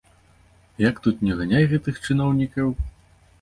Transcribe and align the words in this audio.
Як 0.89 1.01
тут 1.07 1.21
не 1.27 1.35
ганяй 1.41 1.67
гэтых 1.75 2.01
чыноўнікаў. 2.07 2.75